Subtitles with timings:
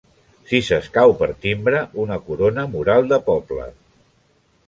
[0.51, 3.69] Si s'escau per timbre una corona mural de poble.